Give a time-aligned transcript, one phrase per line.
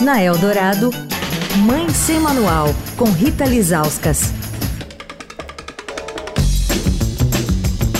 [0.00, 0.90] Na Eldorado,
[1.58, 4.32] Mãe Sem Manual, com Rita Lizauskas.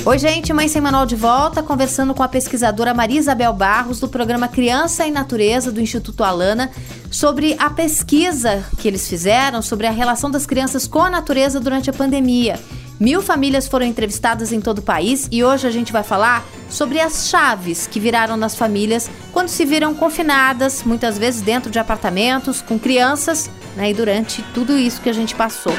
[0.04, 4.08] Oi, gente, Mãe Sem Manual de volta, conversando com a pesquisadora Maria Isabel Barros, do
[4.08, 6.70] programa Criança e Natureza do Instituto Alana,
[7.10, 11.88] sobre a pesquisa que eles fizeram sobre a relação das crianças com a natureza durante
[11.88, 12.58] a pandemia.
[12.98, 17.00] Mil famílias foram entrevistadas em todo o país e hoje a gente vai falar sobre
[17.00, 22.60] as chaves que viraram nas famílias quando se viram confinadas, muitas vezes dentro de apartamentos,
[22.60, 25.72] com crianças, né, e durante tudo isso que a gente passou.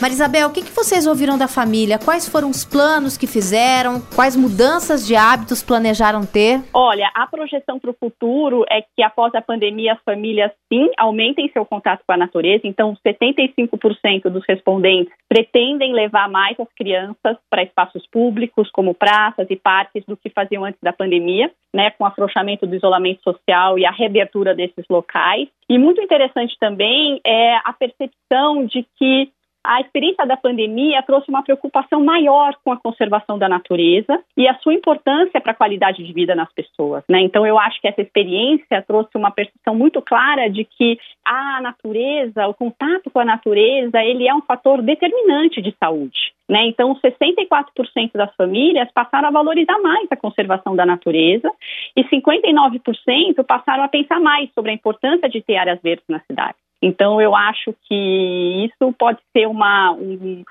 [0.00, 1.98] Marisabel, o que, que vocês ouviram da família?
[1.98, 4.00] Quais foram os planos que fizeram?
[4.14, 6.60] Quais mudanças de hábitos planejaram ter?
[6.72, 11.50] Olha, a projeção para o futuro é que após a pandemia as famílias sim aumentem
[11.52, 12.62] seu contato com a natureza.
[12.64, 19.56] Então, 75% dos respondentes pretendem levar mais as crianças para espaços públicos, como praças e
[19.56, 23.84] parques, do que faziam antes da pandemia, né, com o afrouxamento do isolamento social e
[23.84, 25.48] a reabertura desses locais.
[25.68, 29.30] E muito interessante também é a percepção de que
[29.64, 34.54] a experiência da pandemia trouxe uma preocupação maior com a conservação da natureza e a
[34.58, 37.04] sua importância para a qualidade de vida nas pessoas.
[37.08, 37.20] Né?
[37.22, 42.46] Então, eu acho que essa experiência trouxe uma percepção muito clara de que a natureza,
[42.46, 46.32] o contato com a natureza, ele é um fator determinante de saúde.
[46.48, 46.66] Né?
[46.66, 51.50] Então, 64% das famílias passaram a valorizar mais a conservação da natureza
[51.94, 56.56] e 59% passaram a pensar mais sobre a importância de ter áreas verdes na cidade.
[56.82, 60.44] Então, eu acho que isso pode ser uma, um,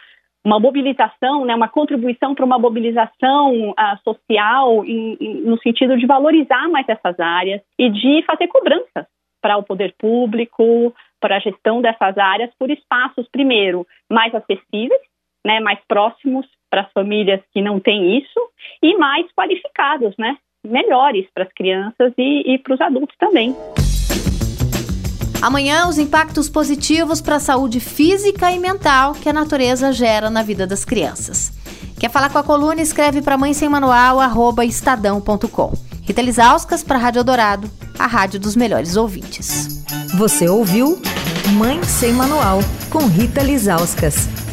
[0.45, 6.05] uma mobilização, né, uma contribuição para uma mobilização uh, social em, em, no sentido de
[6.05, 9.05] valorizar mais essas áreas e de fazer cobranças
[9.41, 15.01] para o poder público, para a gestão dessas áreas por espaços, primeiro, mais acessíveis,
[15.45, 18.39] né, mais próximos para as famílias que não têm isso
[18.81, 23.55] e mais qualificados, né, melhores para as crianças e, e para os adultos também.
[25.41, 30.41] Amanhã, os impactos positivos para a saúde física e mental que a natureza gera na
[30.41, 31.51] vida das crianças.
[31.99, 32.81] Quer falar com a coluna?
[32.81, 35.73] Escreve para mãe sem manual, arroba estadão.com.
[36.01, 39.83] Rita Lisauskas para a Rádio Dourado, a rádio dos melhores ouvintes.
[40.17, 41.01] Você ouviu
[41.53, 42.59] Mãe Sem Manual,
[42.89, 44.46] com Rita Lisauskas.